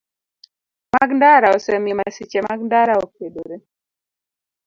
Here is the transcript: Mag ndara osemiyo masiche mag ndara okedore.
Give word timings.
Mag 0.93 1.09
ndara 1.17 1.47
osemiyo 1.57 1.95
masiche 1.99 2.39
mag 2.47 2.59
ndara 2.67 2.93
okedore. 3.05 3.55